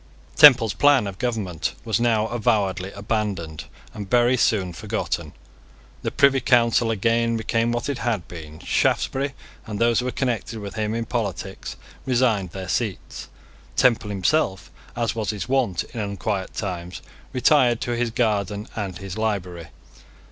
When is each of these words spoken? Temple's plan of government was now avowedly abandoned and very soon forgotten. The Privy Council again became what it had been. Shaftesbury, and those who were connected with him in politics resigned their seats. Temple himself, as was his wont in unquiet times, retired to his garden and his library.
Temple's 0.35 0.73
plan 0.73 1.05
of 1.05 1.19
government 1.19 1.75
was 1.85 1.99
now 1.99 2.25
avowedly 2.29 2.91
abandoned 2.93 3.65
and 3.93 4.09
very 4.09 4.35
soon 4.35 4.73
forgotten. 4.73 5.31
The 6.01 6.09
Privy 6.09 6.39
Council 6.39 6.89
again 6.89 7.37
became 7.37 7.71
what 7.71 7.87
it 7.87 7.99
had 7.99 8.27
been. 8.27 8.57
Shaftesbury, 8.61 9.35
and 9.67 9.77
those 9.77 9.99
who 9.99 10.05
were 10.05 10.11
connected 10.11 10.57
with 10.57 10.73
him 10.73 10.95
in 10.95 11.05
politics 11.05 11.77
resigned 12.03 12.49
their 12.49 12.67
seats. 12.67 13.27
Temple 13.75 14.09
himself, 14.09 14.71
as 14.95 15.13
was 15.13 15.29
his 15.29 15.47
wont 15.47 15.83
in 15.93 15.99
unquiet 15.99 16.55
times, 16.55 17.03
retired 17.31 17.79
to 17.81 17.91
his 17.91 18.09
garden 18.09 18.67
and 18.75 18.97
his 18.97 19.19
library. 19.19 19.67